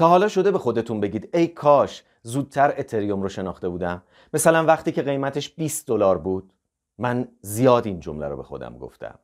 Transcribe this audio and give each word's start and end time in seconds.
تا 0.00 0.08
حالا 0.08 0.28
شده 0.28 0.50
به 0.50 0.58
خودتون 0.58 1.00
بگید 1.00 1.28
ای 1.34 1.46
کاش 1.46 2.02
زودتر 2.22 2.74
اتریوم 2.78 3.22
رو 3.22 3.28
شناخته 3.28 3.68
بودم. 3.68 4.02
مثلا 4.34 4.64
وقتی 4.64 4.92
که 4.92 5.02
قیمتش 5.02 5.50
20 5.50 5.86
دلار 5.86 6.18
بود 6.18 6.52
من 6.98 7.28
زیاد 7.40 7.86
این 7.86 8.00
جمله 8.00 8.28
رو 8.28 8.36
به 8.36 8.42
خودم 8.42 8.78
گفتم. 8.78 9.18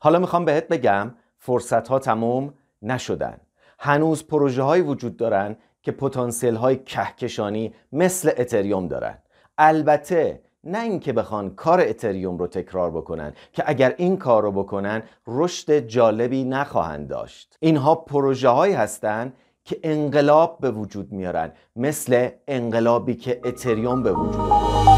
حالا 0.00 0.18
می‌خوام 0.18 0.44
بهت 0.44 0.68
بگم 0.68 1.14
فرصت 1.38 1.88
ها 1.88 1.98
تموم 1.98 2.54
نشدن. 2.82 3.36
هنوز 3.78 4.26
پروژه 4.26 4.62
های 4.62 4.80
وجود 4.80 5.16
دارن 5.16 5.56
که 5.82 5.92
پتانسیل 5.92 6.54
های 6.54 6.76
کهکشانی 6.76 7.74
مثل 7.92 8.30
اتریوم 8.36 8.88
دارن. 8.88 9.18
البته 9.58 10.42
نه 10.64 10.82
اینکه 10.82 11.12
بخوان 11.12 11.54
کار 11.54 11.80
اتریوم 11.80 12.38
رو 12.38 12.46
تکرار 12.46 12.90
بکنن 12.90 13.32
که 13.52 13.64
اگر 13.66 13.94
این 13.98 14.16
کار 14.16 14.42
رو 14.42 14.52
بکنن 14.52 15.02
رشد 15.26 15.78
جالبی 15.78 16.44
نخواهند 16.44 17.08
داشت. 17.08 17.56
اینها 17.60 17.94
پروژه 17.94 18.48
هایی 18.48 18.74
هستند 18.74 19.32
که 19.66 19.80
انقلاب 19.82 20.58
به 20.60 20.70
وجود 20.70 21.12
میارن 21.12 21.52
مثل 21.76 22.28
انقلابی 22.48 23.14
که 23.14 23.40
اتریوم 23.44 24.02
به 24.02 24.12
وجود 24.12 24.42
میارن 24.42 24.96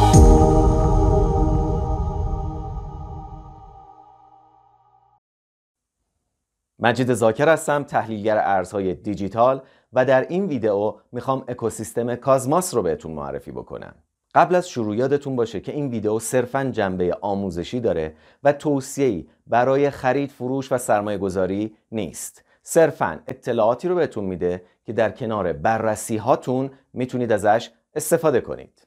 مجید 6.78 7.14
زاکر 7.14 7.48
هستم 7.48 7.82
تحلیلگر 7.82 8.38
ارزهای 8.38 8.94
دیجیتال 8.94 9.62
و 9.92 10.04
در 10.04 10.26
این 10.28 10.46
ویدیو 10.46 10.94
می‌خوام 11.12 11.44
اکوسیستم 11.48 12.14
کازماس 12.14 12.74
رو 12.74 12.82
بهتون 12.82 13.12
معرفی 13.12 13.50
بکنم. 13.50 13.94
قبل 14.34 14.54
از 14.54 14.68
شروع 14.68 14.96
یادتون 14.96 15.36
باشه 15.36 15.60
که 15.60 15.72
این 15.72 15.88
ویدیو 15.88 16.18
صرفا 16.18 16.64
جنبه 16.64 17.18
آموزشی 17.20 17.80
داره 17.80 18.14
و 18.44 18.52
توصیه‌ای 18.52 19.28
برای 19.46 19.90
خرید 19.90 20.30
فروش 20.30 20.72
و 20.72 20.78
سرمایه 20.78 21.18
گذاری 21.18 21.76
نیست. 21.92 22.47
صرفا 22.70 23.20
اطلاعاتی 23.26 23.88
رو 23.88 23.94
بهتون 23.94 24.24
میده 24.24 24.62
که 24.84 24.92
در 24.92 25.10
کنار 25.10 25.52
بررسی 25.52 26.16
هاتون 26.16 26.70
می‌تونید 26.92 27.32
ازش 27.32 27.70
استفاده 27.94 28.40
کنید. 28.40 28.86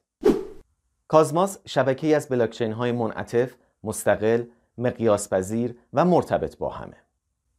کازماس 1.08 1.58
شبکه 1.66 2.16
از 2.16 2.30
بلاکچین 2.30 2.72
های 2.72 2.91
منعطف، 2.91 3.53
مستقل، 3.83 4.44
مقیاس 4.78 5.30
پذیر 5.33 5.75
و 5.94 6.06
مرتبط 6.06 6.58
با 6.58 6.69
همه. 6.69 6.95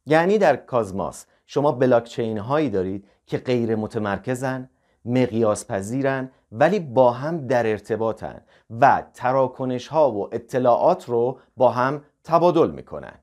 یعنی 0.05 0.37
در 0.37 0.55
کازماس 0.55 1.25
شما 1.45 1.71
بلاکچین 1.71 2.37
هایی 2.37 2.69
دارید 2.69 3.07
که 3.25 3.37
غیر 3.37 3.75
متمرکزن 3.75 4.69
مقیاس 5.05 5.67
پذیرن 5.67 6.31
ولی 6.51 6.79
با 6.79 7.11
هم 7.11 7.47
در 7.47 7.67
ارتباطن 7.67 8.41
و 8.79 9.03
تراکنش 9.13 9.87
ها 9.87 10.11
و 10.11 10.35
اطلاعات 10.35 11.09
رو 11.09 11.39
با 11.57 11.69
هم 11.69 12.03
تبادل 12.23 12.71
می‌کنن. 12.71 13.13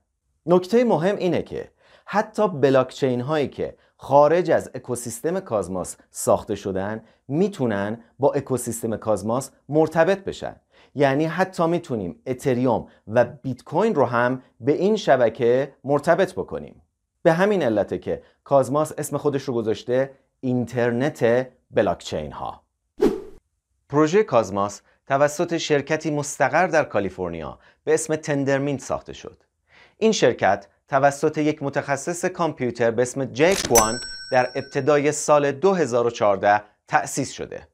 نکته 0.45 0.83
مهم 0.83 1.15
اینه 1.15 1.41
که 1.41 1.71
حتی 2.13 2.47
بلاکچین 2.47 3.21
هایی 3.21 3.47
که 3.47 3.75
خارج 3.97 4.51
از 4.51 4.71
اکوسیستم 4.75 5.39
کازماس 5.39 5.97
ساخته 6.09 6.55
شدن 6.55 7.03
می‌تونن 7.27 8.03
با 8.19 8.31
اکوسیستم 8.33 8.95
کازماس 8.95 9.51
مرتبط 9.69 10.23
بشن. 10.23 10.55
یعنی 10.95 11.25
حتی 11.25 11.67
می‌تونیم 11.67 12.21
اتریوم 12.25 12.87
و 13.07 13.25
بیت 13.25 13.63
کوین 13.63 13.95
رو 13.95 14.05
هم 14.05 14.41
به 14.59 14.71
این 14.71 14.95
شبکه 14.95 15.73
مرتبط 15.83 16.33
بکنیم. 16.33 16.81
به 17.23 17.33
همین 17.33 17.63
علته 17.63 17.97
که 17.97 18.23
کازماس 18.43 18.93
اسم 18.97 19.17
خودش 19.17 19.43
رو 19.43 19.53
گذاشته 19.53 20.11
اینترنت 20.39 21.47
بلاکچین 21.71 22.31
ها 22.31 22.61
پروژه 23.89 24.23
کازماس 24.23 24.81
توسط 25.07 25.57
شرکتی 25.57 26.11
مستقر 26.11 26.67
در 26.67 26.83
کالیفرنیا 26.83 27.59
به 27.83 27.93
اسم 27.93 28.15
تندرمینت 28.15 28.79
ساخته 28.79 29.13
شد. 29.13 29.43
این 29.97 30.11
شرکت 30.11 30.67
توسط 30.91 31.37
یک 31.37 31.63
متخصص 31.63 32.25
کامپیوتر 32.25 32.91
به 32.91 33.01
اسم 33.01 33.25
جیک 33.25 33.67
کوان 33.67 33.99
در 34.31 34.49
ابتدای 34.55 35.11
سال 35.11 35.51
2014 35.51 36.61
تأسیس 36.87 37.31
شده 37.31 37.67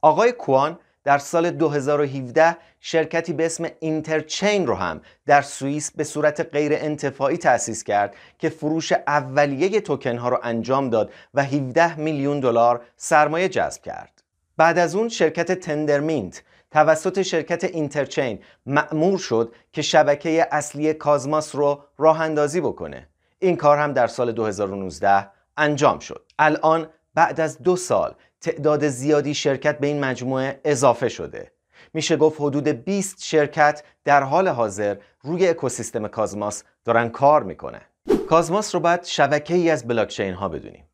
آقای 0.00 0.32
کوان 0.32 0.78
در 1.04 1.18
سال 1.18 1.50
2017 1.50 2.56
شرکتی 2.80 3.32
به 3.32 3.46
اسم 3.46 3.66
اینترچین 3.80 4.66
رو 4.66 4.74
هم 4.74 5.00
در 5.26 5.42
سوئیس 5.42 5.90
به 5.90 6.04
صورت 6.04 6.40
غیر 6.40 6.72
انتفاعی 6.74 7.36
تأسیس 7.36 7.84
کرد 7.84 8.14
که 8.38 8.48
فروش 8.48 8.92
اولیه 8.92 9.80
توکن 9.80 10.16
ها 10.16 10.28
رو 10.28 10.38
انجام 10.42 10.90
داد 10.90 11.12
و 11.34 11.44
17 11.44 12.00
میلیون 12.00 12.40
دلار 12.40 12.82
سرمایه 12.96 13.48
جذب 13.48 13.82
کرد. 13.82 14.22
بعد 14.56 14.78
از 14.78 14.94
اون 14.94 15.08
شرکت 15.08 15.52
تندرمینت 15.52 16.42
توسط 16.72 17.22
شرکت 17.22 17.64
اینترچین 17.64 18.38
مأمور 18.66 19.18
شد 19.18 19.54
که 19.72 19.82
شبکه 19.82 20.48
اصلی 20.50 20.94
کازماس 20.94 21.54
رو 21.54 21.84
راه 21.98 22.20
اندازی 22.20 22.60
بکنه. 22.60 23.08
این 23.38 23.56
کار 23.56 23.78
هم 23.78 23.92
در 23.92 24.06
سال 24.06 24.32
2019 24.32 25.28
انجام 25.56 25.98
شد. 25.98 26.26
الان 26.38 26.88
بعد 27.14 27.40
از 27.40 27.62
دو 27.62 27.76
سال 27.76 28.14
تعداد 28.40 28.88
زیادی 28.88 29.34
شرکت 29.34 29.78
به 29.78 29.86
این 29.86 30.04
مجموعه 30.04 30.60
اضافه 30.64 31.08
شده 31.08 31.52
میشه 31.94 32.16
گفت 32.16 32.40
حدود 32.40 32.68
20 32.68 33.24
شرکت 33.24 33.82
در 34.04 34.22
حال 34.22 34.48
حاضر 34.48 34.96
روی 35.22 35.48
اکوسیستم 35.48 36.08
کازماس 36.08 36.64
دارن 36.84 37.08
کار 37.08 37.42
می‌کنن 37.42 37.80
کازماس 38.28 38.74
رو 38.74 38.80
باید 38.80 39.04
شبکه 39.04 39.54
ای 39.54 39.70
از 39.70 39.88
بلاکچین 39.88 40.34
ها 40.34 40.48
بدونیم 40.48 40.84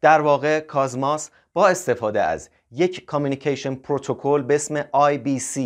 در 0.00 0.20
واقع 0.20 0.60
کازماس 0.60 1.30
با 1.52 1.68
استفاده 1.68 2.22
از 2.22 2.50
یک 2.70 3.04
کامیونیکیشن 3.04 3.74
پروتکل 3.74 4.42
به 4.42 4.54
اسم 4.54 4.82
IBC 4.82 5.60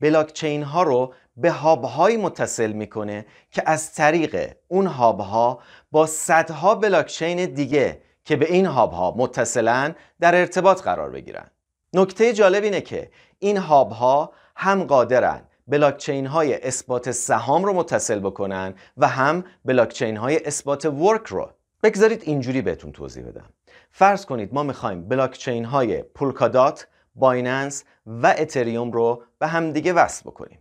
بلاکچین 0.00 0.62
ها 0.62 0.82
رو 0.82 1.14
به 1.36 1.50
هاب 1.50 1.84
های 1.84 2.16
متصل 2.16 2.72
می‌کنه 2.72 3.26
که 3.50 3.62
از 3.66 3.94
طریق 3.94 4.56
اون 4.68 4.86
هاب 4.86 5.20
ها 5.20 5.60
با 5.90 6.06
صدها 6.06 6.74
بلاکچین 6.74 7.44
دیگه 7.46 8.02
که 8.24 8.36
به 8.36 8.52
این 8.52 8.66
هاب 8.66 8.92
ها 8.92 9.14
متصلن 9.16 9.94
در 10.20 10.34
ارتباط 10.34 10.82
قرار 10.82 11.10
بگیرن. 11.10 11.50
نکته 11.94 12.32
جالب 12.32 12.64
اینه 12.64 12.80
که 12.80 13.10
این 13.38 13.56
هاب 13.56 13.90
ها 13.90 14.32
هم 14.56 14.84
قادرن 14.84 15.42
بلاکچین 15.68 16.26
های 16.26 16.62
اثبات 16.62 17.10
سهام 17.10 17.64
رو 17.64 17.72
متصل 17.72 18.18
بکنن 18.18 18.74
و 18.96 19.08
هم 19.08 19.44
بلاکچین 19.64 20.16
های 20.16 20.44
اثبات 20.44 20.84
ورک 20.84 21.26
رو. 21.26 21.50
بگذارید 21.82 22.22
اینجوری 22.24 22.62
بهتون 22.62 22.92
توضیح 22.92 23.24
بدم. 23.24 23.48
فرض 23.90 24.26
کنید 24.26 24.54
ما 24.54 24.62
می‌خوایم 24.62 25.08
بلاکچین 25.08 25.64
های 25.64 26.02
پولکادات، 26.02 26.86
بایننس 27.14 27.84
و 28.06 28.34
اتریوم 28.38 28.90
رو 28.92 29.22
به 29.38 29.46
همدیگه 29.46 29.92
وصل 29.92 30.22
بکنیم. 30.22 30.58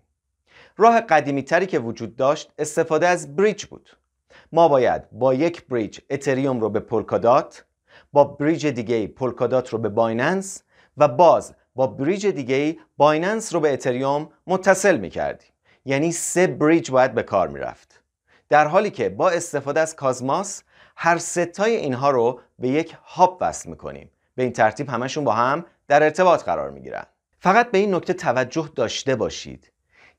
راه 0.78 1.02
قدیمی 1.02 1.44
تری 1.44 1.66
که 1.66 1.80
وجود 1.80 2.16
داشت 2.16 2.52
استفاده 2.58 3.08
از 3.08 3.36
bridge 3.36 3.66
بود. 3.66 3.90
ما 4.52 4.68
باید 4.68 5.10
با 5.12 5.34
یک 5.34 5.68
bridge 5.68 6.00
اتریوم 6.10 6.60
رو 6.60 6.70
به 6.70 6.80
پولکادات 6.80 7.66
با 8.14 8.24
bridge 8.24 8.68
دیگه 8.68 9.08
پولکادات 9.08 9.70
رو 9.70 9.80
به 9.80 9.90
بایننس 9.90 10.64
و 10.98 11.08
باز 11.08 11.56
با 11.76 11.88
bridge 11.88 12.28
دیگه 12.28 12.78
بایننس 12.98 13.54
رو 13.54 13.60
به 13.60 13.74
اتریوم 13.74 14.30
متصل 14.48 14.98
می 14.98 15.10
کردیم 15.10 15.50
یعنی 15.86 16.12
سه 16.12 16.48
bridge 16.48 16.92
باید 16.92 17.14
به 17.14 17.24
کار 17.24 17.48
می 17.48 17.60
رفت 17.60 18.02
در 18.50 18.68
حالی 18.68 18.92
که 18.92 19.10
با 19.10 19.30
استفاده 19.30 19.80
از 19.80 19.96
Cosmos 19.96 20.64
هر 21.02 21.18
سه 21.18 21.47
تای 21.47 21.76
اینها 21.76 22.12
رو 22.12 22.40
به 22.60 22.68
یک 22.68 22.98
hub 23.04 23.38
وصل 23.42 23.70
می‌کنیم. 23.70 24.12
به 24.36 24.44
این 24.44 24.54
ترتیب 24.54 24.90
همشون 24.90 25.24
با 25.24 25.32
هم 25.32 25.66
در 25.88 26.04
ارتباط 26.04 26.44
قرار 26.44 26.70
می 26.70 26.82
گیرن. 26.82 27.06
فقط 27.40 27.72
به 27.72 27.78
این 27.78 27.96
نکته 27.96 28.14
توجه 28.14 28.70
داشته 28.76 29.16
باشید 29.16 29.72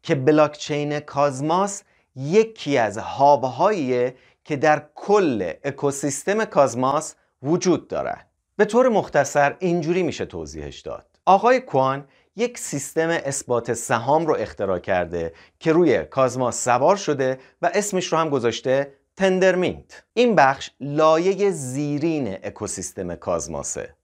که 0.02 0.14
بلاکچین 0.14 1.00
کازماس 1.00 1.82
یکی 2.16 2.78
از 2.78 2.98
هابهاییه 2.98 4.14
که 4.44 4.56
در 4.56 4.86
کل 4.94 5.52
اکوسیستم 5.64 6.44
کازماس 6.44 7.14
وجود 7.42 7.88
دارد 7.88 8.26
به 8.56 8.64
طور 8.64 8.88
مختصر 8.88 9.56
اینجوری 9.58 10.02
میشه 10.02 10.24
توضیحش 10.24 10.80
داد. 10.80 11.06
آقای 11.26 11.60
کوان 11.60 12.08
یک 12.36 12.58
سیستم 12.58 13.08
اثبات 13.08 13.72
سهام 13.72 14.26
رو 14.26 14.36
اختراع 14.36 14.78
کرده 14.78 15.32
که 15.58 15.72
روی 15.72 16.04
کازماس 16.04 16.64
سوار 16.64 16.96
شده 16.96 17.38
و 17.62 17.70
اسمش 17.74 18.12
رو 18.12 18.18
هم 18.18 18.28
گذاشته 18.28 18.99
تندرمینت. 19.20 20.02
این 20.14 20.34
بخش 20.34 20.70
لایه 20.80 21.50
زیرین 21.50 22.38
اکوسیستم 22.42 23.14
کازماسه. 23.14 23.94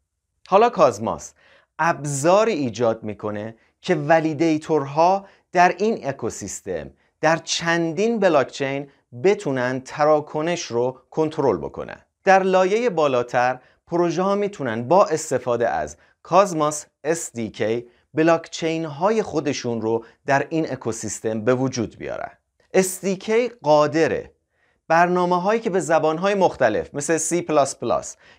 حالا 0.48 0.70
کازماس 0.70 1.32
ابزاری 1.78 2.52
ایجاد 2.52 3.02
می‌کنه 3.02 3.56
که 3.80 3.94
ولیدیتورها 3.94 5.26
در 5.52 5.74
این 5.78 6.08
اکوسیستم 6.08 6.90
در 7.20 7.36
چندین 7.36 8.18
بلاکچین 8.18 8.88
بتونن 9.24 9.80
تراکنش 9.80 10.62
رو 10.62 11.00
کنترل 11.10 11.56
بکنن. 11.56 12.00
در 12.24 12.42
لایه 12.42 12.90
بالاتر 12.90 13.58
پروژه 13.86 14.22
ها 14.22 14.34
می‌تونن 14.34 14.88
با 14.88 15.06
استفاده 15.06 15.68
از 15.68 15.96
کازماس 16.22 16.86
SDK 17.06 17.62
بلاکچین 18.14 18.84
های 18.84 19.22
خودشون 19.22 19.80
رو 19.80 20.04
در 20.26 20.46
این 20.50 20.72
اکوسیستم 20.72 21.40
به 21.40 21.54
وجود 21.54 21.98
بیارن. 21.98 22.30
SDK 22.74 23.30
قادره 23.62 24.35
برنامه 24.88 25.42
هایی 25.42 25.60
که 25.60 25.70
به 25.70 25.80
زبان 25.80 26.18
های 26.18 26.34
مختلف 26.34 26.94
مثل 26.94 27.18
C++ 27.18 27.44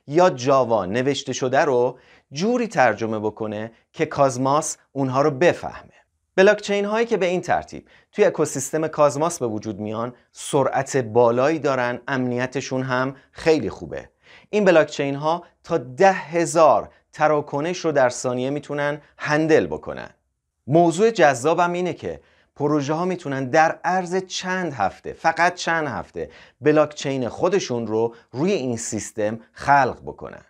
یا 0.07 0.29
جاوا 0.29 0.85
نوشته 0.85 1.33
شده 1.33 1.59
رو 1.59 1.99
جوری 2.31 2.67
ترجمه 2.67 3.19
بکنه 3.19 3.71
که 3.93 4.05
کازماس 4.05 4.77
اونها 4.91 5.21
رو 5.21 5.31
بفهمه. 5.31 5.93
بلاکچین 6.35 6.85
هایی 6.85 7.05
که 7.05 7.17
به 7.17 7.25
این 7.25 7.41
ترتیب 7.41 7.87
توی 8.11 8.25
اکوسیستم 8.25 8.87
کازماس 8.87 9.39
به 9.39 9.47
وجود 9.47 9.79
میان 9.79 10.13
سرعت 10.31 10.97
بالایی 10.97 11.59
دارن 11.59 12.01
امنیتشون 12.07 12.83
هم 12.83 13.15
خیلی 13.31 13.69
خوبه. 13.69 14.09
این 14.49 14.65
بلاکچین 14.65 15.15
ها 15.15 15.43
تا 15.63 15.77
ده 15.77 16.11
هزار 16.11 16.89
تراکنش 17.13 17.77
رو 17.77 17.91
در 17.91 18.09
ثانیه 18.09 18.49
می‌تونن 18.49 19.01
هندل 19.17 19.67
بکنن. 19.67 20.09
موضوع 20.67 21.11
جذابم 21.11 21.73
اینه 21.73 21.93
که 21.93 22.19
پروژه 22.57 22.93
ها 22.93 23.05
می‌تونن 23.05 23.49
در 23.49 23.79
عرض 23.83 24.15
چند 24.15 24.73
هفته 24.73 25.13
فقط 25.13 25.55
چند 25.55 25.87
هفته 25.87 26.29
بلاکچین 26.61 27.29
خودشون 27.29 27.87
رو 27.87 28.15
روی 28.31 28.51
این 28.51 28.77
سیستم 28.77 29.39
خلق 29.51 29.97
بکنن. 30.05 30.41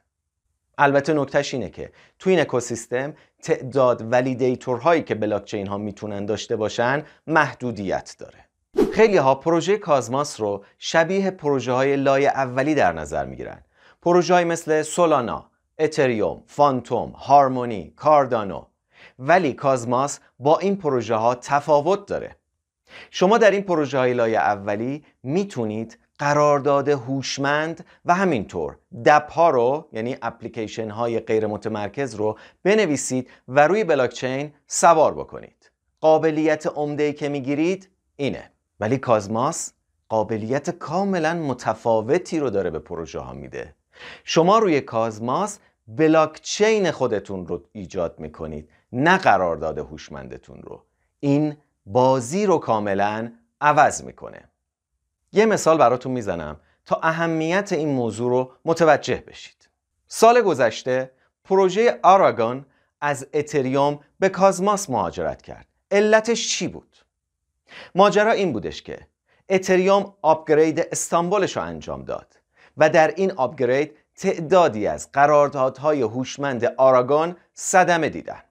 البته 0.77 1.13
نکتهش 1.13 1.53
اینه 1.53 1.69
که 1.69 1.91
تو 2.19 2.29
این 2.29 2.39
اکوسیستم 2.39 3.13
تعداد 3.41 4.11
ولیدیتور 4.11 4.77
هایی 4.77 5.03
که 5.03 5.15
بلاکچین 5.15 5.67
ها 5.67 5.77
می‌تونن 5.77 6.25
داشته 6.25 6.55
باشن 6.55 7.03
محدودیت 7.27 8.15
داره. 8.19 8.45
خیلی 8.93 9.17
ها 9.17 9.35
پروژه 9.35 9.77
کازماس 9.77 10.41
رو 10.41 10.63
شبیه 10.77 11.31
پروژه 11.31 11.71
های 11.71 11.95
لای 11.95 12.27
اولی 12.27 12.75
در 12.75 12.93
نظر 12.93 13.25
می‌گیرن. 13.25 13.63
پروژه 14.01 14.33
های 14.33 14.43
مثل 14.43 14.81
سولانا، 14.81 15.45
اتریوم، 15.79 16.43
فانتوم، 16.45 17.09
هارمونی، 17.09 17.93
کاردانو 17.95 18.65
ولی 19.19 19.53
کازماس 19.53 20.19
با 20.39 20.59
این 20.59 20.75
پروژه 20.75 21.15
ها 21.15 21.35
تفاوت 21.35 22.05
داره. 22.05 22.35
شما 23.11 23.37
در 23.37 23.51
این 23.51 23.61
پروژه 23.61 23.97
های 23.97 24.13
لای 24.13 24.35
اولی 24.35 25.05
می‌تونید 25.23 25.97
قرارداد 26.19 26.89
هوشمند 26.89 27.85
و 28.05 28.13
همینطور 28.13 28.77
دپ 29.05 29.31
ها 29.31 29.49
رو 29.49 29.87
یعنی 29.91 30.17
اپلیکیشن 30.21 30.89
های 30.89 31.19
غیر 31.19 31.47
متمرکز 31.47 32.15
رو 32.15 32.37
بنویسید 32.63 33.29
و 33.47 33.67
روی 33.67 33.83
بلاکچین 33.83 34.53
سوار 34.67 35.13
بکنید. 35.13 35.71
قابلیت 36.01 36.67
عمده 36.67 37.13
که 37.13 37.29
می‌گیرید 37.29 37.89
اینه. 38.15 38.51
ولی 38.79 38.97
کازماس 38.97 39.73
قابلیت 40.09 40.69
کاملا 40.69 41.33
متفاوتی 41.33 42.39
رو 42.39 42.49
داره 42.49 42.69
به 42.69 42.79
پروژه 42.79 43.19
ها 43.19 43.33
میده. 43.33 43.75
شما 44.23 44.59
روی 44.59 44.81
کازماس 44.81 45.59
بلاکچین 45.87 46.91
خودتون 46.91 47.47
رو 47.47 47.63
ایجاد 47.71 48.19
می‌کنید. 48.19 48.69
نه 48.91 49.17
قرارداد 49.17 49.77
هوشمندتون 49.77 50.61
رو. 50.61 50.83
این 51.19 51.57
بازی 51.85 52.45
رو 52.45 52.57
کاملا 52.57 53.31
عوض 53.61 54.03
می‌کنه. 54.03 54.43
یه 55.31 55.45
مثال 55.45 55.77
براتون 55.77 56.11
می‌زنم. 56.11 56.59
تا 56.85 56.99
اهمیت 57.03 57.73
این 57.73 57.89
موضوع 57.89 58.29
رو 58.29 58.51
متوجه 58.65 59.23
بشید. 59.27 59.69
سال 60.07 60.41
گذشته 60.41 61.11
پروژه 61.43 61.99
آراگون 62.03 62.65
از 63.01 63.27
اتریوم 63.33 63.99
به 64.19 64.29
کازماس 64.29 64.89
مهاجرت 64.89 65.41
کرد. 65.41 65.67
علتش 65.91 66.49
چی 66.49 66.67
بود؟ 66.67 66.97
ماجرا 67.95 68.31
این 68.31 68.53
بودش 68.53 68.81
که 68.81 69.07
اتریوم 69.49 70.13
آپگرید 70.21 70.79
استانبولش 70.91 71.57
رو 71.57 71.63
انجام 71.63 72.03
داد 72.03 72.39
و 72.77 72.89
در 72.89 73.07
این 73.15 73.31
آپگرید 73.31 73.97
تعدادی 74.15 74.87
از 74.87 75.11
قراردادهای 75.11 76.01
هوشمند 76.01 76.65
آراگون 76.65 77.35
صدمه 77.53 78.09
دیدن. 78.09 78.43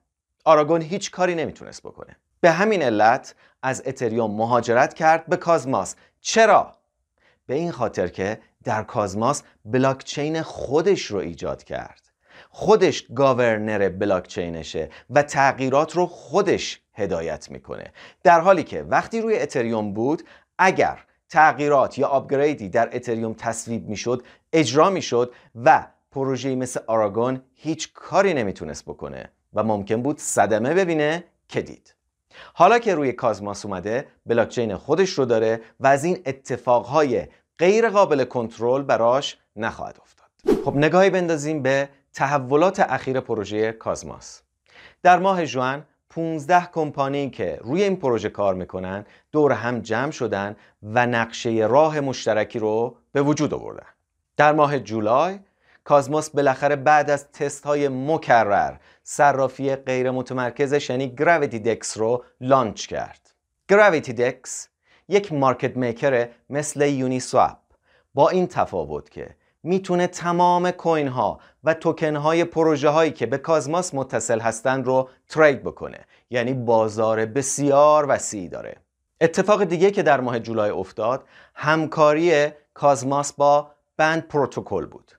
آراگون 0.47 0.81
هیچ 0.81 1.11
کاری 1.11 1.35
نمی‌تونست 1.35 1.81
بکنه. 1.83 2.15
به 2.41 2.51
همین 2.51 2.83
علت 2.83 3.35
از 3.63 3.83
اتریوم 3.85 4.31
مهاجرت 4.31 4.93
کرد 4.93 5.25
به 5.25 5.37
کازماس. 5.37 5.95
چرا؟ 6.21 6.75
به 7.45 7.55
این 7.55 7.71
خاطر 7.71 8.07
که 8.07 8.39
در 8.63 8.83
کازماس 8.83 9.43
بلاکچین 9.65 10.41
خودش 10.41 11.05
رو 11.05 11.19
ایجاد 11.19 11.63
کرد. 11.63 12.01
خودش 12.49 13.05
گاورنر 13.15 13.89
بلاکچینشه 13.89 14.89
و 15.09 15.23
تغییرات 15.23 15.95
رو 15.95 16.05
خودش 16.05 16.81
هدایت 16.93 17.51
می‌کنه. 17.51 17.93
در 18.23 18.39
حالی 18.39 18.63
که 18.63 18.83
وقتی 18.83 19.21
روی 19.21 19.39
اتریوم 19.39 19.93
بود 19.93 20.23
اگر 20.57 20.99
تغییرات 21.29 21.97
یا 21.97 22.07
آپگریدی 22.07 22.69
در 22.69 22.89
اتریوم 22.95 23.33
تصویب 23.33 23.89
می‌شد 23.89 24.23
اجرا 24.53 24.89
می‌شد 24.89 25.33
و 25.55 25.87
پروژه‌ای 26.11 26.55
مثل 26.55 26.79
آراگون 26.87 27.41
هیچ 27.55 27.93
کاری 27.93 28.33
نمی‌تونست 28.33 28.85
بکنه. 28.85 29.29
و 29.53 29.63
ممکن 29.63 30.01
بود 30.01 30.19
صدمه 30.19 30.73
ببینه 30.73 31.23
که 31.47 31.61
دید. 31.61 31.95
حالا 32.53 32.79
که 32.79 32.95
روی 32.95 33.13
کازماس 33.13 33.65
اومده 33.65 34.07
بلاکچین 34.25 34.75
خودش 34.75 35.09
رو 35.09 35.25
داره 35.25 35.61
و 35.79 35.87
از 35.87 36.03
این 36.03 36.19
اتفاقهای 36.25 37.27
غیر 37.59 37.89
قابل 37.89 38.23
کنترل 38.23 38.81
براش 38.81 39.37
نخواهد 39.55 39.97
افتاد. 40.01 40.61
خب 40.65 40.75
نگاهی 40.75 41.09
بندازیم 41.09 41.61
به 41.61 41.89
تحولات 42.13 42.79
اخیر 42.79 43.19
پروژه 43.19 43.71
کازماس. 43.71 44.41
در 45.03 45.19
ماه 45.19 45.45
جوان 45.45 45.85
15 46.09 46.69
کمپانی 46.73 47.29
که 47.29 47.59
روی 47.61 47.83
این 47.83 47.95
پروژه 47.95 48.29
کار 48.29 48.53
می‌کنن 48.53 49.05
دور 49.31 49.51
هم 49.51 49.79
جمع 49.79 50.11
شدن 50.11 50.55
و 50.83 51.05
نقشه 51.07 51.49
راه 51.49 51.99
مشترکی 51.99 52.59
رو 52.59 52.95
به 53.11 53.21
وجود 53.21 53.53
آوردن. 53.53 53.87
در 54.37 54.53
ماه 54.53 54.79
جولای 54.79 55.39
کازموس 55.87 56.29
بالاخره 56.29 56.75
بعد 56.75 57.09
از 57.09 57.31
تست 57.31 57.65
های 57.65 57.87
مکرر 57.87 58.73
صرافی 59.03 59.75
غیر 59.75 60.11
متمرکزش 60.11 60.89
یعنی 60.89 61.15
Gravity 61.15 61.59
DEX 61.59 61.97
رو 61.97 62.23
launch 62.41 62.87
کرد. 62.87 63.33
Gravity 63.67 64.13
DEX 64.13 64.67
یک 65.09 65.33
market 65.33 65.77
maker 65.77 66.29
مثل 66.49 66.81
Uniswap 66.89 67.57
با 68.13 68.29
این 68.29 68.47
تفاوت 68.47 69.09
که 69.09 69.35
می‌تونه 69.63 70.07
تمام 70.07 70.71
coin 70.71 71.07
ها 71.07 71.39
و 71.63 71.73
توکن 71.73 72.15
های 72.15 72.43
پروژه 72.43 72.89
هایی 72.89 73.11
که 73.11 73.25
به 73.25 73.37
Cosmos 73.37 73.93
متصل 73.93 74.39
هستند 74.39 74.85
رو 74.85 75.09
trade 75.29 75.63
بکنه. 75.63 75.99
یعنی 76.29 76.53
بازار 76.53 77.25
بسیار 77.25 78.05
وسیعی 78.09 78.49
داره. 78.49 78.75
اتفاق 79.21 79.63
دیگه 79.63 79.91
که 79.91 80.03
در 80.03 80.21
ماه 80.21 80.39
جولای 80.39 80.69
افتاد 80.69 81.23
همکاری 81.55 82.47
Cosmos 82.73 83.33
با 83.33 83.71
Band 83.97 84.27
Protocol 84.27 84.85
بود. 84.85 85.16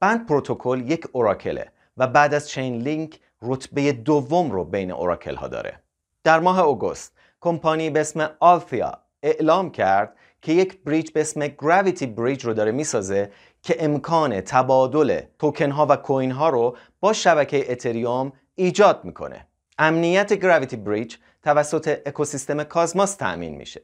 Band 0.00 0.26
Protocol 0.26 0.90
یک 0.90 1.06
oracle 1.12 1.63
ه 1.63 1.72
و 1.96 2.06
بعد 2.06 2.34
از 2.34 2.48
Chainlink 2.48 3.20
رتبه 3.42 3.92
دوم 3.92 4.50
رو 4.50 4.64
بین 4.64 4.90
oracle 4.90 5.34
ها 5.34 5.48
داره. 5.48 5.80
در 6.24 6.40
ماه 6.40 6.60
اوگوست 6.60 7.12
کمپانی 7.40 7.90
به 7.90 8.00
اسم 8.00 8.30
Althea 8.40 8.98
اعلام 9.22 9.70
کرد 9.70 10.16
که 10.42 10.52
یک 10.52 10.84
bridge 10.84 11.10
به 11.10 11.20
اسم 11.20 11.46
Gravity 11.46 12.06
Bridge 12.06 12.44
رو 12.44 12.54
داره 12.54 12.72
می‌سازه 12.72 13.30
که 13.62 13.84
امکان 13.84 14.40
تبادل 14.40 15.20
توکن 15.38 15.70
ها 15.70 15.86
و 15.90 15.96
coin 15.96 16.30
ها 16.30 16.48
رو 16.48 16.76
با 17.00 17.12
شبکه 17.12 17.72
اتریوم 17.72 18.32
ایجاد 18.54 19.04
می‌کنه. 19.04 19.46
امنیت 19.78 20.32
Gravity 20.32 20.76
Bridge 20.76 21.16
توسط 21.42 21.98
اکوسیستم 22.06 22.62
Cosmos 22.62 23.14
تأمین 23.14 23.54
میشه. 23.54 23.82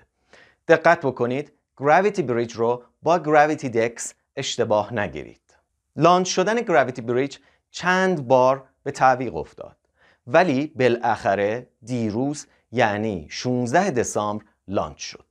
دقت 0.68 1.06
بکنید 1.06 1.52
Gravity 1.76 2.22
Bridge 2.22 2.52
رو 2.52 2.82
با 3.02 3.18
Gravity 3.18 3.68
DEX 3.68 4.14
اشتباه 4.36 4.94
نگیرید. 4.94 5.41
launch 5.96 6.28
شدن 6.28 6.60
Gravity 6.60 7.02
Bridge 7.02 7.38
چند 7.70 8.26
بار 8.26 8.64
به 8.82 8.90
تعویق 8.90 9.36
افتاد. 9.36 9.76
ولی 10.26 10.66
بالاخره 10.66 11.66
دیروز 11.82 12.46
یعنی 12.72 13.26
16 13.30 13.90
دسامبر 13.90 14.44
launch 14.68 14.98
شد. 14.98 15.24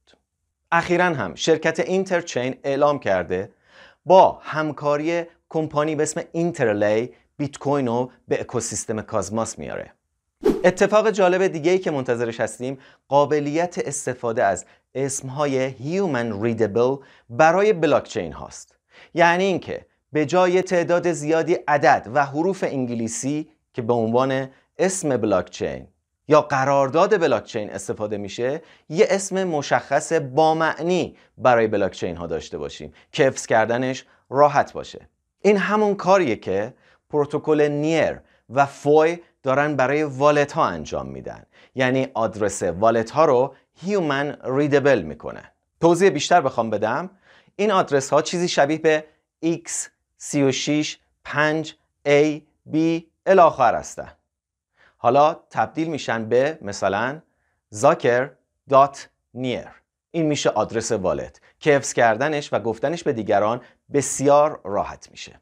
اخیرا 0.72 1.06
هم 1.06 1.36
شرکت 1.36 1.80
Interchain 1.80 2.56
اعلام 2.64 3.00
کرده 3.00 3.52
با 4.06 4.40
همکاری 4.42 5.24
کمپانی 5.50 5.96
به 5.96 6.04
اسم 6.04 6.22
Interlay 6.32 7.14
بیت 7.38 7.58
کوین 7.58 7.88
رو 7.88 8.12
به 8.28 8.42
اکوسیستم 8.42 9.02
Cosmos 9.02 9.60
میاره. 9.60 9.94
اتفاق 10.64 11.12
جالب 11.12 11.48
دیگه 11.48 11.72
ای 11.72 11.80
که 11.80 11.92
منتظرش 11.92 12.40
هستیم 12.40 12.80
قابلیت 13.08 13.78
استفاده 13.78 14.44
از 14.44 14.66
اسمهای 14.96 15.60
human 15.60 16.44
readable 16.44 16.96
برای 17.30 17.74
بلاکچین 17.74 18.34
هاست. 18.34 18.76
یعنی 19.14 19.44
اینکه 19.44 19.86
به 20.12 20.26
جای 20.26 20.62
تعداد 20.62 21.12
زیادی 21.12 21.54
عدد 21.54 22.08
و 22.14 22.26
حروف 22.26 22.64
انگلیسی 22.64 23.50
که 23.74 23.82
به 23.82 23.94
عنوان 23.94 24.50
اسم 24.78 25.18
بلاکچین 25.18 25.88
یا 26.28 26.42
قرارداد 26.42 27.22
بلاکچین 27.22 27.70
استفاده 27.70 28.18
میشه 28.18 28.62
یه 28.90 29.08
اسم 29.10 29.44
مشخص 29.44 30.14
با 30.14 30.56
معنی 30.56 31.18
برای 31.38 31.68
بلاکچین 31.68 32.18
ها 32.18 32.28
داشته 32.28 32.58
باشیم 32.58 32.94
که 33.12 33.24
حفظ 33.24 33.46
کردنش 33.46 34.06
راحت 34.30 34.74
باشه. 34.74 35.10
این 35.42 35.58
همون 35.58 35.96
کاریه 35.96 36.36
که 36.36 36.74
پروتکل 37.10 37.68
NEAR 37.68 38.20
و 38.50 38.66
فوی 38.66 39.18
دارن 39.44 39.76
برای 39.76 40.04
wallet 40.04 40.52
ها 40.52 40.66
انجام 40.66 41.08
میدن. 41.08 41.46
یعنی 41.76 42.08
آدرس 42.14 42.64
wallet 42.64 43.12
ها 43.12 43.26
رو 43.26 43.56
human 43.74 44.38
readable 44.44 45.02
می‌کنن. 45.02 45.52
توضیح 45.82 46.10
بیشتر 46.10 46.42
بخوام 46.42 46.70
بدم. 46.70 47.10
این 47.56 47.72
آدرس 47.72 48.10
ها 48.10 48.22
چیزی 48.22 48.48
شبیه 48.48 48.78
به 48.78 49.06
X 49.46 49.72
36 50.24 50.98
5 51.24 51.76
A 52.08 52.42
B 52.74 52.78
الاخر 53.26 53.76
هستن. 53.76 54.12
حالا 54.98 55.34
تبدیل 55.50 55.88
میشن 55.88 56.30
به 56.30 56.58
مثلا 56.62 57.22
زاکر 57.70 58.32
دات 58.70 59.10
نیر 59.34 59.68
این 60.12 60.26
میشه 60.26 60.50
آدرس 60.50 60.92
والت. 60.92 61.42
که 61.60 61.76
حفظ 61.76 61.94
کردنش 61.94 62.54
و 62.54 62.60
گفتنش 62.60 63.04
به 63.04 63.14
دیگران 63.14 63.62
بسیار 63.94 64.62
راحت 64.64 65.08
میشه. 65.12 65.42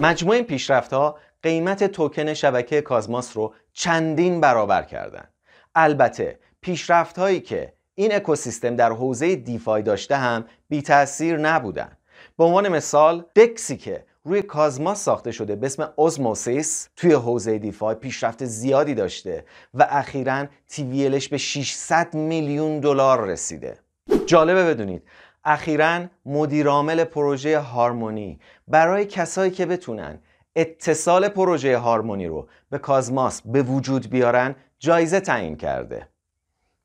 مجموع 0.00 0.34
این 0.34 0.44
پیشرفت 0.44 0.92
ها 0.92 1.18
قیمت 1.42 1.84
توکن 1.84 2.34
شبکه 2.34 2.80
کازماس 2.80 3.36
رو 3.36 3.54
چندین 3.72 4.40
برابر 4.40 4.82
کردن. 4.82 5.28
البته 5.74 6.38
پیشرفت 6.60 7.18
هایی 7.18 7.40
که 7.40 7.72
این 7.94 8.14
اکوسیستم 8.14 8.76
در 8.76 8.92
حوزه 8.92 9.36
دیفای 9.36 9.82
داشته 9.82 10.16
هم 10.16 10.44
بی 10.68 10.82
تاثیر 10.82 11.36
نبودن. 11.36 11.96
به 12.40 12.46
عنوان 12.46 12.68
مثال 12.68 13.24
دکسی 13.36 13.76
که 13.76 14.04
روی 14.24 14.42
کازماس 14.42 15.04
ساخته 15.04 15.32
شده 15.32 15.56
به 15.56 15.66
اسم 15.66 15.92
اوزموسیس 15.96 16.88
توی 16.96 17.12
حوزه 17.12 17.58
دیفای 17.58 17.94
پیشرفت 17.94 18.44
زیادی 18.44 18.94
داشته 18.94 19.44
و 19.74 19.86
اخیرا 19.90 20.44
TVLش 20.44 21.28
به 21.28 21.38
600 21.38 22.14
میلیون 22.14 22.80
دلار 22.80 23.26
رسیده. 23.26 23.78
جالبه 24.26 24.64
بدونید 24.64 25.02
اخیرا 25.44 26.06
مدیرعامل 26.26 27.04
پروژه 27.04 27.58
هارمونی 27.58 28.40
برای 28.68 29.04
کسایی 29.04 29.50
که 29.50 29.66
بتونن 29.66 30.18
اتصال 30.56 31.28
پروژه 31.28 31.78
هارمونی 31.78 32.26
رو 32.26 32.48
به 32.70 32.78
کازماس 32.78 33.42
به 33.42 33.62
وجود 33.62 34.10
بیارن 34.10 34.54
جایزه 34.78 35.20
تعیین 35.20 35.56
کرده. 35.56 36.08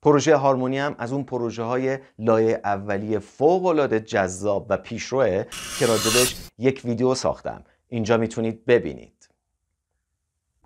پروژه 0.05 0.35
Harmony 0.35 0.79
هم 0.79 0.95
از 0.99 1.13
اون 1.13 1.23
پروژه 1.23 1.63
های 1.63 1.97
لایه 2.19 2.61
اولیه 2.63 3.19
فوق 3.19 3.65
العاده 3.65 3.99
جذاب 3.99 4.65
و 4.69 4.77
پیشروه 4.77 5.43
که 5.79 5.85
راجع 5.85 6.07
بهش 6.07 6.35
یک 6.57 6.81
ویدیو 6.85 7.15
ساختم. 7.15 7.63
اینجا 7.87 8.17
می‌تونید 8.17 8.65
ببینید. 8.65 9.29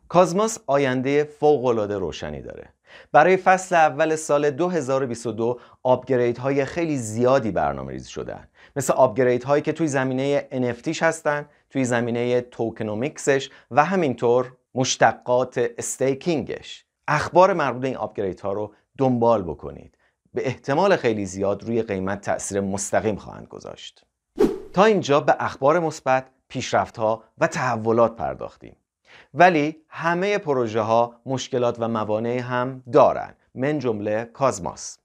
Cosmos 0.08 0.60
آینده 0.67 1.24
فوق 1.24 1.65
العاده 1.65 1.98
روشنی 1.98 2.41
داره. 2.41 2.69
برای 3.12 3.38
فصل 3.38 3.75
اول 3.75 4.15
سال 4.15 4.50
2022 4.51 5.60
upgrade 5.84 6.38
های 6.38 6.65
خیلی 6.65 6.98
زیادی 6.98 7.51
برنامه 7.51 7.91
ریزی 7.91 8.10
شدن. 8.10 8.48
مثل 8.75 8.93
upgrade 8.93 9.43
هایی 9.43 9.62
که 9.62 9.74
توی 9.74 9.88
زمینه 9.88 10.48
NFT 10.51 10.83
ش 10.83 11.03
هستن 11.03 11.46
توی 11.69 11.86
زمینه 11.86 12.41
tokenomics 12.41 13.31
ش 13.31 13.50
و 13.72 13.86
همینطور 13.86 14.53
مشتقات 14.75 15.72
staking 15.77 16.53
ش. 16.53 16.86
اخبار 17.08 17.53
مربوط 17.53 17.86
این 17.86 17.98
upgrade 17.98 18.39
ها 18.39 18.53
رو 18.53 18.74
دنبال 19.00 19.44
بکنید. 19.44 19.98
به 20.34 20.48
احتمال 20.48 20.96
خیلی 20.96 21.25
زیاد 21.25 21.63
روی 21.63 21.82
قیمت 21.82 22.22
تاثیر 22.22 22.62
مستقیم 22.62 23.15
خواهند 23.15 23.48
گذاشت. 23.48 24.06
تا 24.74 24.84
اینجا 24.84 25.20
به 25.20 25.36
اخبار 25.39 25.79
مثبت 25.79 26.25
پیشرفت 26.48 26.98
ها 26.98 27.24
و 27.38 27.48
تحولات 27.48 28.15
پرداختیم. 28.15 28.75
ولی 29.34 29.75
همه 29.89 30.38
پروژه 30.38 30.82
ها 30.82 31.15
مشکلات 31.25 31.75
و 31.79 31.88
موانع 31.88 32.38
هم 32.38 32.84
دارن. 32.94 33.34
من 33.56 33.79
جمله 33.79 34.25
کازماس. 34.25 34.98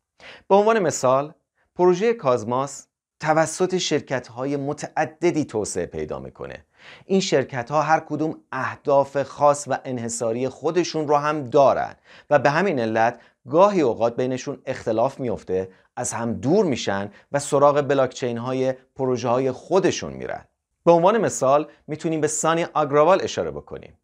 به 0.48 0.54
عنوان 0.54 0.78
مثال 0.78 1.34
پروژه 1.76 2.12
کازماس 2.12 2.86
توسط 3.20 3.76
شرکت 3.76 4.28
های 4.28 4.56
متعددی 4.56 5.44
توسعه 5.44 5.86
پیدا 5.86 6.18
می‌کنه. 6.18 6.64
این 7.06 7.20
شرکت 7.20 7.70
ها 7.70 7.82
هر 7.82 8.00
کدوم 8.00 8.36
اهداف 8.52 9.22
خاص 9.22 9.64
و 9.68 9.78
انحصاری 9.84 10.48
خودشون 10.48 11.08
رو 11.08 11.16
هم 11.16 11.44
دارن 11.44 11.94
و 12.30 12.38
به 12.38 12.50
همین 12.50 12.78
علت 12.78 13.20
گاهی 13.50 13.80
اوقات 13.80 14.16
بینشون 14.16 14.62
اختلاف 14.66 15.20
میفته 15.20 15.68
از 15.96 16.12
هم 16.12 16.34
دور 16.34 16.64
میشن 16.64 17.10
و 17.32 17.38
سراغ 17.38 17.80
بلاکچین 17.80 18.38
های 18.38 18.74
پروژه 18.96 19.28
های 19.28 19.52
خودشون 19.52 20.12
میرن. 20.12 20.44
به 20.84 20.92
عنوان 20.92 21.18
مثال 21.18 21.66
می‌تونیم 21.86 22.20
به 22.20 22.26
سانی 22.26 22.66
آگراوال 22.74 23.20
اشاره 23.22 23.50
بکنیم. 23.50 23.98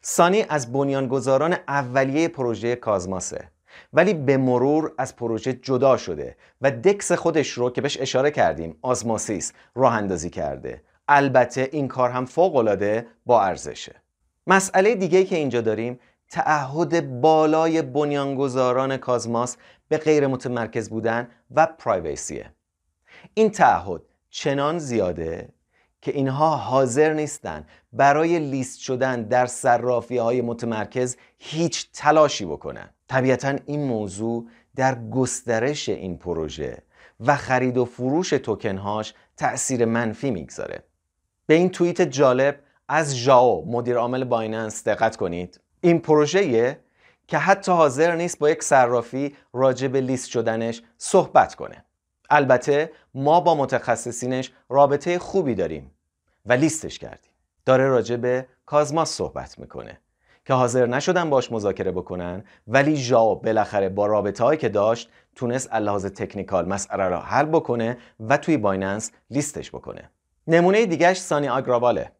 سانی 0.00 0.46
از 0.48 0.72
بنیانگذاران 0.72 1.56
اولیه 1.68 2.28
پروژه 2.28 2.76
کازماسه 2.76 3.48
ولی 3.92 4.14
به 4.14 4.36
مرور 4.36 4.92
از 4.98 5.16
پروژه 5.16 5.52
جدا 5.52 5.96
شده 5.96 6.36
و 6.62 6.70
دکس 6.70 7.12
خودش 7.12 7.50
رو 7.50 7.70
که 7.70 7.80
بهش 7.80 8.00
اشاره 8.00 8.30
کردیم 8.30 8.78
آزماسیس 8.82 9.52
راه 9.74 9.94
اندازی 9.94 10.30
کرده. 10.30 10.82
البته 11.08 11.68
این 11.72 11.88
کار 11.88 12.10
هم 12.10 12.24
فوق 12.24 12.56
العاده 12.56 13.06
با 13.26 13.42
ارزشه. 13.42 13.94
مسئله 14.46 14.94
دیگه 14.94 15.24
که 15.24 15.36
اینجا 15.36 15.60
داریم 15.60 16.00
تعهد 16.30 17.20
بالای 17.20 17.82
بنیانگذاران 17.82 18.96
کازماس 18.96 19.56
به 19.88 19.98
غیر 19.98 20.26
متمرکز 20.26 20.90
بودن 20.90 21.28
و 21.50 21.66
پرایویسیه. 21.66 22.50
این 23.34 23.50
تعهد 23.50 24.02
چنان 24.30 24.78
زیاده 24.78 25.48
که 26.02 26.12
اینها 26.12 26.56
حاضر 26.56 27.12
نیستن 27.12 27.66
برای 27.92 28.38
لیست 28.38 28.80
شدن 28.80 29.22
در 29.22 29.46
صرافی 29.46 30.16
های 30.16 30.40
متمرکز 30.40 31.16
هیچ 31.38 31.88
تلاشی 31.92 32.44
بکنن. 32.44 32.90
طبیعتا 33.08 33.56
این 33.66 33.84
موضوع 33.86 34.46
در 34.76 35.08
گسترش 35.10 35.88
این 35.88 36.18
پروژه 36.18 36.82
و 37.20 37.36
خرید 37.36 37.76
و 37.78 37.84
فروش 37.84 38.30
توکنهاش 38.30 39.14
تأثیر 39.36 39.84
منفی 39.84 40.30
می‌گذاره. 40.30 40.82
به 41.46 41.54
این 41.54 41.70
توییت 41.70 42.02
جالب 42.02 42.60
از 42.88 43.16
ژائو 43.16 43.64
مدیر 43.64 43.96
عامل 43.96 44.24
بایننس 44.24 44.88
دقت 44.88 45.16
کنید. 45.16 45.60
این 45.86 46.00
پروژه 46.00 46.78
که 47.28 47.38
حتی 47.38 47.72
حاضر 47.72 48.14
نیست 48.16 48.38
با 48.38 48.50
یک 48.50 48.62
صرافی 48.62 49.36
راجع 49.52 49.88
به 49.88 50.00
لیست 50.00 50.28
شدنش 50.28 50.82
صحبت 50.98 51.54
کنه. 51.54 51.84
البته 52.30 52.90
ما 53.14 53.40
با 53.40 53.54
متخصصینش 53.54 54.52
رابطه 54.68 55.18
خوبی 55.18 55.54
داریم 55.54 55.90
و 56.46 56.52
لیستش 56.52 56.98
کردیم. 56.98 57.30
داره 57.64 57.88
راجع 57.88 58.16
به 58.16 58.46
کازماس 58.66 59.10
صحبت 59.10 59.58
می‌کنه 59.58 60.00
که 60.44 60.54
حاضر 60.54 60.86
نشدن 60.86 61.30
باش 61.30 61.52
مذاکره 61.52 61.90
بکنن 61.90 62.44
ولی 62.68 62.96
ژائو 62.96 63.34
بالاخره 63.34 63.88
با 63.88 64.06
رابطه 64.06 64.44
هایی 64.44 64.58
که 64.58 64.68
داشت 64.68 65.10
تونست 65.34 65.74
لحاظ 65.74 66.06
تکنیکال 66.06 66.68
مسئله 66.68 67.08
را 67.08 67.20
حل 67.20 67.44
بکنه 67.44 67.98
و 68.20 68.36
توی 68.36 68.56
بایننس 68.56 69.12
لیستش 69.30 69.70
بکنه. 69.70 70.10
نمونه 70.46 70.86
دیگهش 70.86 71.20
سانی 71.20 71.48
آگراواله. 71.48 72.12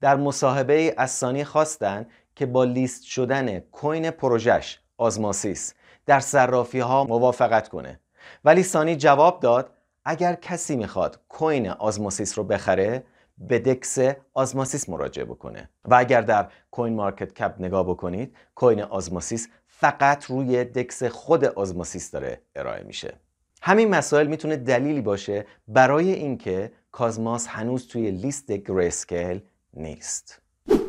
در 0.00 0.16
مصاحبه 0.16 0.94
از 0.96 1.10
سانی 1.10 1.44
خواستن 1.44 2.06
که 2.36 2.46
با 2.46 2.64
لیست 2.64 3.04
شدن 3.04 3.58
کوین 3.60 4.10
پروژش 4.10 4.78
آزماسیس 4.98 5.74
در 6.06 6.20
صرافی 6.20 6.78
ها 6.78 7.04
موافقت 7.04 7.68
کنه. 7.68 8.00
ولی 8.44 8.62
سانی 8.62 8.96
جواب 8.96 9.40
داد 9.40 9.70
اگر 10.04 10.34
کسی 10.34 10.76
می‌خواد 10.76 11.20
کوین 11.28 11.68
آزماسیس 11.68 12.38
رو 12.38 12.44
بخره 12.44 13.04
به 13.38 13.58
دکس 13.58 13.98
آزماسیس 14.34 14.88
مراجعه 14.88 15.24
بکنه. 15.24 15.70
و 15.84 15.94
اگر 15.94 16.20
در 16.20 16.48
کوین 16.70 16.94
مارکت 16.94 17.34
کپ 17.34 17.54
نگاه 17.58 17.88
بکنید 17.88 18.36
کوین 18.54 18.82
آزماسیس 18.82 19.48
فقط 19.66 20.24
روی 20.24 20.64
دکس 20.64 21.02
خود 21.02 21.44
آزماسیس 21.44 22.10
داره 22.10 22.42
ارائه 22.54 22.82
میشه. 22.82 23.14
همین 23.62 23.90
مسائل 23.90 24.26
می‌تونه 24.26 24.56
دلیلی 24.56 25.00
باشه 25.00 25.46
برای 25.68 26.12
اینکه 26.12 26.72
Cosmos 26.92 27.46
هنوز 27.46 27.88
توی 27.88 28.10
لیست 28.10 28.52
Grayscale 28.52 29.40
نیست. 29.74 30.45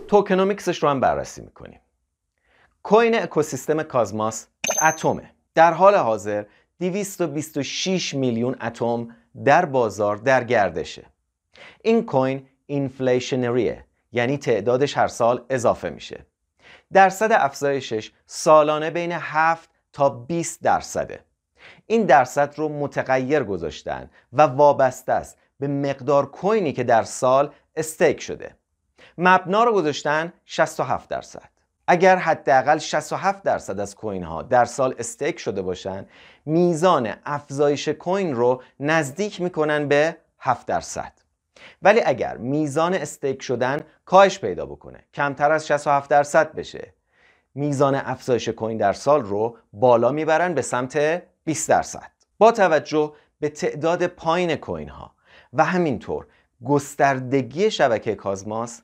tokenomics 0.07 0.71
ش 0.71 0.83
رو 0.83 0.89
هم 0.89 0.99
بررسی 0.99 1.41
می‌کنیم. 1.41 1.79
coin 2.83 3.23
اکوسیستم 3.23 3.83
Cosmos 3.83 4.47
ATOM 4.81 5.15
ه. 5.15 5.31
در 5.55 5.73
حال 5.73 5.95
حاضر 5.95 6.43
226 6.79 8.13
میلیون 8.13 8.55
ATOM 8.61 9.15
در 9.45 9.65
بازار 9.65 10.17
در 10.17 10.43
گردشه. 10.43 11.05
این 11.81 12.05
coin 12.05 12.47
inflationary 12.65 13.76
ه 13.76 13.85
یعنی 14.11 14.37
تعدادش 14.37 14.97
هر 14.97 15.07
سال 15.07 15.45
اضافه 15.49 15.89
میشه. 15.89 16.25
درصد 16.93 17.31
افزایشش 17.31 18.11
سالانه 18.25 18.89
بین 18.89 19.11
7 19.11 19.69
تا 19.93 20.09
20 20.09 20.61
درصده. 20.61 21.19
این 21.85 22.05
درصد 22.05 22.53
رو 22.57 22.69
متغیر 22.69 23.43
گذاشتن 23.43 24.09
و 24.33 24.41
وابسته 24.41 25.13
است 25.13 25.37
به 25.59 25.67
مقدار 25.67 26.25
کوینی 26.25 26.73
که 26.73 26.83
در 26.83 27.03
سال 27.03 27.53
استیک 27.75 28.21
شده. 28.21 28.55
مبنا 29.17 29.63
رو 29.63 29.73
گذاشتن 29.73 30.33
67 30.45 31.09
درصد. 31.09 31.49
اگر 31.87 32.15
حداقل 32.15 32.77
67 32.77 33.43
درصد 33.43 33.79
از 33.79 33.95
کوین 33.95 34.23
ها 34.23 34.41
در 34.41 34.65
سال 34.65 34.95
استیک 34.99 35.39
شده 35.39 35.61
باشن 35.61 36.05
میزان 36.45 37.13
افزایش 37.25 37.89
کوین 37.89 38.35
رو 38.35 38.61
نزدیک 38.79 39.41
می‌کنن 39.41 39.87
به 39.87 40.17
7 40.39 40.67
درصد. 40.67 41.13
ولی 41.81 42.01
اگر 42.05 42.37
میزان 42.37 42.93
استیک 42.93 43.41
شدن 43.41 43.79
کاهش 44.05 44.39
پیدا 44.39 44.65
بکنه 44.65 44.99
کمتر 45.13 45.51
از 45.51 45.67
67 45.67 46.09
درصد 46.09 46.55
بشه 46.55 46.93
میزان 47.55 47.95
افزایش 47.95 48.49
coin 48.49 48.77
در 48.77 48.93
سال 48.93 49.23
رو 49.23 49.57
بالا 49.73 50.11
می‌برن 50.11 50.53
به 50.53 50.61
سمت 50.61 51.23
20 51.43 51.69
درصد. 51.69 52.11
با 52.37 52.51
توجه 52.51 53.13
به 53.39 53.49
تعداد 53.49 54.07
پایین 54.07 54.55
coin 54.55 54.89
ها 54.89 55.11
و 55.53 55.65
همینطور 55.65 56.27
گستردگی 56.65 57.71
شبکه 57.71 58.15
Cosmos 58.15 58.81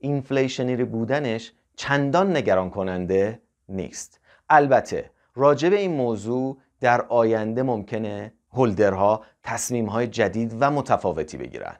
inflationary 0.00 0.84
بودنش 0.84 1.52
چندان 1.76 2.36
نگران 2.36 2.70
کننده 2.70 3.40
نیست. 3.68 4.20
البته 4.50 5.10
راجع 5.34 5.68
به 5.68 5.78
این 5.78 5.92
موضوع 5.92 6.58
در 6.80 7.00
آینده 7.00 7.62
ممکنه 7.62 8.32
holder 8.52 9.14
ها 9.14 9.24
تصمیمهای 9.42 10.06
جدید 10.06 10.56
و 10.60 10.70
متفاوتی 10.70 11.36
بگیرن. 11.36 11.76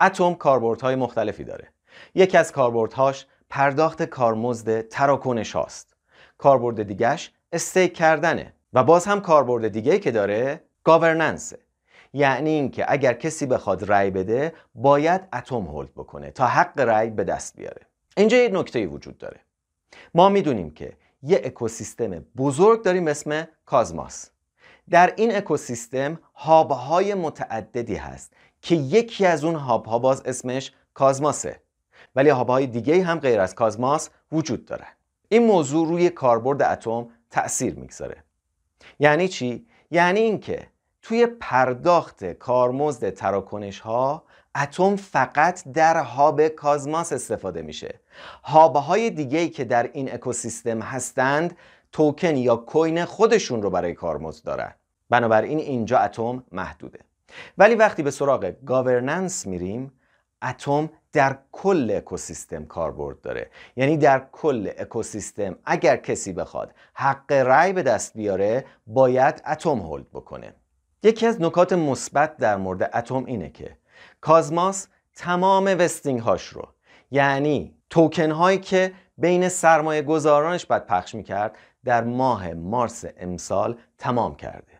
ATOM 0.00 0.34
کاربردهای 0.34 0.94
مختلفی 0.94 1.44
داره. 1.44 1.68
یکی 2.14 2.36
از 2.36 2.52
کاربردهاش 2.52 3.26
پرداخت 3.50 4.02
کارمزد 4.02 4.88
تراکنش 4.88 5.52
هاست 5.52 5.96
کاربرد 6.38 6.82
دیگهش 6.82 7.32
استیک 7.52 7.94
کردنه 7.94 8.52
و 8.72 8.84
باز 8.84 9.04
هم 9.06 9.20
کاربرد 9.20 9.68
دیگه 9.68 9.98
که 9.98 10.10
داره 10.10 10.64
گاورننسه. 10.84 11.58
یعنی 12.14 12.50
اینکه 12.50 12.84
اگر 12.88 13.12
کسی 13.12 13.46
بخواد 13.46 13.90
رأی 13.92 14.10
بده 14.10 14.52
باید 14.74 15.20
اتم 15.32 15.62
هولد 15.66 15.94
بکنه 15.94 16.30
تا 16.30 16.46
حق 16.46 16.80
رأی 16.80 17.10
به 17.10 17.24
دست 17.24 17.56
بیاره. 17.56 17.82
اینجا 18.16 18.36
یه 18.36 18.48
نکته 18.48 18.86
وجود 18.86 19.18
داره. 19.18 19.40
ما 20.14 20.28
می‌دونیم 20.28 20.70
که 20.70 20.96
یه 21.22 21.40
اکوسیستم 21.44 22.24
بزرگ 22.36 22.82
داریم 22.82 23.08
اسم 23.08 23.48
کازماس. 23.66 24.30
در 24.90 25.14
این 25.16 25.36
اکوسیستم 25.36 26.18
هاب 26.34 26.70
های 26.70 27.14
متعددی 27.14 27.94
هست 27.94 28.32
که 28.62 28.74
یکی 28.74 29.26
از 29.26 29.44
اون 29.44 29.54
هاب 29.54 29.86
ها 29.86 29.98
باز 29.98 30.22
اسمش 30.24 30.72
کازماسه. 30.94 31.60
ولی 32.16 32.30
هابهای 32.30 32.66
دیگه 32.66 33.02
هم 33.02 33.18
غیر 33.18 33.40
از 33.40 33.54
کازماس 33.54 34.10
وجود 34.32 34.64
داره 34.64 34.86
این 35.28 35.46
موضوع 35.46 35.88
روی 35.88 36.10
کاربرد 36.10 36.62
اتم 36.62 37.08
تأثیر 37.30 37.74
می‌گذاره. 37.74 38.24
یعنی 38.98 39.28
چی؟ 39.28 39.66
یعنی 39.90 40.20
اینکه 40.20 40.73
توی 41.04 41.26
پرداخت 41.26 42.24
کارمزد 42.24 43.10
تراکنش 43.10 43.80
ها 43.80 44.24
اتم 44.56 44.96
فقط 44.96 45.68
در 45.68 45.96
هاب 45.96 46.48
کازماس 46.48 47.12
استفاده 47.12 47.62
میشه. 47.62 48.00
هاب 48.44 48.76
های 48.76 49.10
دیگه 49.10 49.48
که 49.48 49.64
در 49.64 49.90
این 49.92 50.14
اکوسیستم 50.14 50.80
هستند 50.80 51.56
توکن 51.92 52.36
یا 52.36 52.56
کوین 52.56 53.04
خودشون 53.04 53.62
رو 53.62 53.70
برای 53.70 53.94
کارمزد 53.94 54.44
دارن. 54.44 54.74
بنابراین 55.10 55.58
اینجا 55.58 55.98
اتم 55.98 56.44
محدوده. 56.52 56.98
ولی 57.58 57.74
وقتی 57.74 58.02
به 58.02 58.10
سراغ 58.10 58.52
گاورننس 58.66 59.46
میریم 59.46 59.92
اتم 60.42 60.90
در 61.12 61.38
کل 61.52 61.92
اکوسیستم 61.96 62.64
کاربرد 62.64 63.20
داره. 63.20 63.50
یعنی 63.76 63.96
در 63.96 64.26
کل 64.32 64.70
اکوسیستم 64.78 65.56
اگر 65.64 65.96
کسی 65.96 66.32
بخواد 66.32 66.74
حق 66.94 67.32
رأی 67.32 67.72
به 67.72 67.82
دست 67.82 68.16
بیاره 68.16 68.64
باید 68.86 69.42
اتم 69.46 69.78
هولد 69.78 70.10
بکنه. 70.10 70.54
یکی 71.04 71.26
از 71.26 71.40
نکات 71.40 71.72
مثبت 71.72 72.36
در 72.36 72.56
مورد 72.56 72.90
اتم 72.94 73.24
اینه 73.24 73.50
که 73.50 73.76
کازماس 74.20 74.86
تمام 75.14 75.76
وستینگ 75.78 76.20
هاش 76.20 76.46
رو 76.46 76.68
یعنی 77.10 77.74
توکن 77.90 78.30
هایی 78.30 78.58
که 78.58 78.92
بین 79.18 79.48
سرمایه 79.48 80.02
گذارانش 80.02 80.66
باید 80.66 80.86
پخش 80.86 81.14
می‌کرد 81.14 81.56
در 81.84 82.04
ماه 82.04 82.52
مارس 82.52 83.04
امسال 83.16 83.78
تمام 83.98 84.36
کرده. 84.36 84.72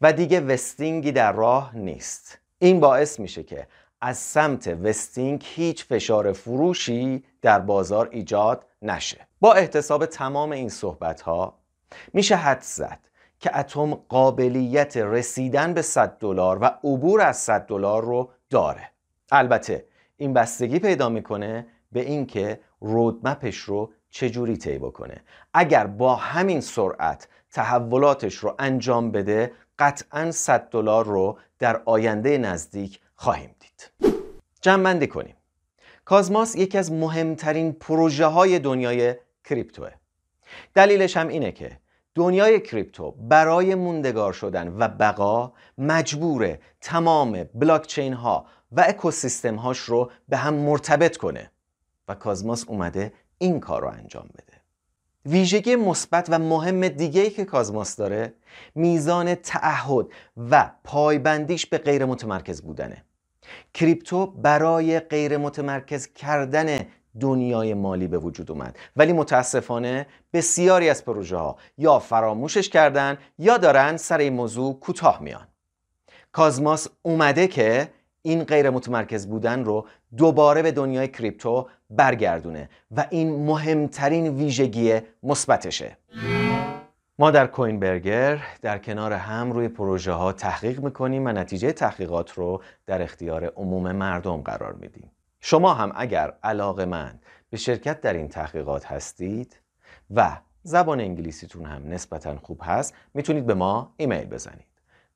و 0.00 0.12
دیگه 0.12 0.40
وستینگی 0.40 1.12
در 1.12 1.32
راه 1.32 1.76
نیست. 1.76 2.38
این 2.58 2.80
باعث 2.80 3.20
میشه 3.20 3.42
که 3.42 3.66
از 4.00 4.18
سمت 4.18 4.68
وستینگ 4.68 5.42
هیچ 5.44 5.84
فشار 5.84 6.32
فروشی 6.32 7.24
در 7.42 7.58
بازار 7.58 8.08
ایجاد 8.12 8.66
نشه. 8.82 9.26
با 9.40 9.52
احتساب 9.52 10.06
تمام 10.06 10.52
این 10.52 10.68
صحبت 10.68 11.20
ها 11.20 11.58
میشه 12.12 12.36
حد 12.36 12.60
زد. 12.60 12.98
که 13.40 13.58
اتم 13.58 13.94
قابلیت 13.94 14.96
رسیدن 14.96 15.74
به 15.74 15.82
100 15.82 16.18
دلار 16.18 16.58
و 16.58 16.64
عبور 16.64 17.20
از 17.20 17.36
100 17.36 17.66
دلار 17.66 18.04
رو 18.04 18.30
داره. 18.50 18.90
البته 19.32 19.86
این 20.16 20.32
بستگی 20.32 20.78
پیدا 20.78 21.08
می‌کنه 21.08 21.66
به 21.92 22.00
اینکه 22.00 22.60
رودمپش 22.80 23.56
رو 23.56 23.92
چجوری 24.10 24.56
طی 24.56 24.78
بکنه. 24.78 25.22
اگر 25.54 25.86
با 25.86 26.16
همین 26.16 26.60
سرعت 26.60 27.28
تحولاتش 27.50 28.34
رو 28.34 28.54
انجام 28.58 29.10
بده 29.10 29.52
قطعا 29.78 30.30
100 30.30 30.68
دلار 30.70 31.04
رو 31.04 31.38
در 31.58 31.82
آینده 31.84 32.38
نزدیک 32.38 33.00
خواهیم 33.14 33.50
دید. 33.60 34.12
جمع 34.60 35.06
کنیم. 35.06 35.36
کازماس 36.04 36.56
یکی 36.56 36.78
از 36.78 36.92
مهمترین 36.92 37.72
پروژه 37.72 38.26
های 38.26 38.58
دنیای 38.58 39.14
کریپتوه. 39.44 39.90
دلیلش 40.74 41.16
هم 41.16 41.28
اینه 41.28 41.52
که 41.52 41.78
دنیای 42.16 42.60
کریپتو 42.60 43.10
برای 43.10 43.74
موندگار 43.74 44.32
شدن 44.32 44.76
و 44.78 44.88
بقا 44.88 45.52
مجبور 45.78 46.58
تمام 46.80 47.44
بلاکچین 47.54 48.12
ها 48.12 48.46
و 48.72 48.84
اکوسیستم 48.88 49.54
هاش 49.54 49.78
رو 49.78 50.10
به 50.28 50.36
هم 50.36 50.54
مرتبط 50.54 51.16
کنه. 51.16 51.50
و 52.08 52.14
کازماس 52.14 52.64
اومده 52.68 53.12
این 53.38 53.60
کار 53.60 53.82
رو 53.82 53.88
انجام 53.88 54.28
بده. 54.34 54.60
ویژگی 55.26 55.76
مثبت 55.76 56.26
و 56.30 56.38
مهم 56.38 56.88
دیگه 56.88 57.30
که 57.30 57.44
کازماس 57.44 57.96
داره 57.96 58.34
میزان 58.74 59.34
تعهد 59.34 60.06
و 60.50 60.70
پایبندیش 60.84 61.66
به 61.66 61.78
غیر 61.78 62.04
متمرکز 62.04 62.62
بودنه. 62.62 63.04
کریپتو 63.74 64.26
برای 64.26 65.00
غیر 65.00 65.36
متمرکز 65.36 66.06
کردن 66.06 66.86
دنیای 67.20 67.74
مالی 67.74 68.06
به 68.06 68.18
وجود 68.18 68.50
اومد. 68.50 68.78
ولی 68.96 69.12
متاسفانه 69.12 70.06
بسیاری 70.32 70.90
از 70.90 71.04
پروژه 71.04 71.36
ها 71.36 71.56
یا 71.78 71.98
فراموشش 71.98 72.68
کردن 72.68 73.18
یا 73.38 73.58
دارن 73.58 73.96
سر 73.96 74.18
این 74.18 74.32
موضوع 74.32 74.80
کوتاه 74.80 75.22
میان. 75.22 75.46
کازماس 76.32 76.88
اومده 77.02 77.46
که 77.46 77.88
این 78.22 78.44
غیر 78.44 78.70
متمرکز 78.70 79.26
بودن 79.26 79.64
رو 79.64 79.86
دوباره 80.16 80.62
به 80.62 80.72
دنیای 80.72 81.08
کریپتو 81.08 81.68
برگردونه 81.90 82.68
و 82.96 83.06
این 83.10 83.46
مهمترین 83.46 84.28
ویژگی 84.36 85.00
مثبتشه. 85.22 85.96
ما 87.18 87.30
در 87.30 87.46
کوین 87.46 87.80
برگر 87.80 88.42
در 88.62 88.78
کنار 88.78 89.12
هم 89.12 89.52
روی 89.52 89.68
پروژه 89.68 90.12
ها 90.12 90.32
تحقیق 90.32 90.80
می‌کنیم 90.80 91.26
و 91.26 91.28
نتیجه 91.28 91.72
تحقیقات 91.72 92.32
رو 92.32 92.62
در 92.86 93.02
اختیار 93.02 93.44
عموم 93.44 93.92
مردم 93.92 94.36
قرار 94.36 94.72
میدیم. 94.72 95.10
شما 95.48 95.74
هم 95.74 95.92
اگر 95.94 96.32
علاقه 96.42 96.84
من 96.84 97.18
به 97.50 97.56
شرکت 97.56 98.00
در 98.00 98.12
این 98.12 98.28
تحقیقات 98.28 98.86
هستید 98.86 99.60
و 100.14 100.36
زبان 100.62 101.00
انگلیسیتون 101.00 101.64
هم 101.64 101.82
نسبتا 101.88 102.38
خوب 102.38 102.60
هست 102.62 102.94
می‌تونید 103.14 103.46
به 103.46 103.54
ما 103.54 103.94
ایمیل 103.96 104.24
بزنید. 104.24 104.66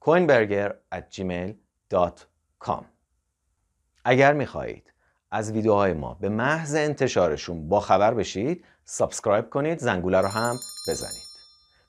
coinberger 0.05 0.73
at 0.95 1.17
gmail.com 1.17 2.85
اگر 4.05 4.33
می‌خواهید 4.33 4.93
از 5.31 5.53
ویدیوهای 5.53 5.93
ما 5.93 6.15
به 6.15 6.29
محض 6.29 6.75
انتشارشون 6.75 7.69
با 7.69 7.81
خبر 7.81 8.15
بشید 8.15 8.65
subscribe 8.85 9.51
کنید 9.51 9.79
زنگوله 9.79 10.21
رو 10.21 10.29
هم 10.29 10.57
بزنید. 10.89 11.31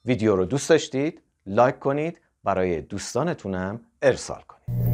ویدیو 0.05 0.35
رو 0.35 0.45
دوست 0.45 0.69
داشتید 0.69 1.21
like 1.45 1.79
کنید 1.79 2.17
برای 2.43 2.81
دوستانتونم 2.81 3.81
ارسال 4.01 4.41
کنید. 4.41 4.90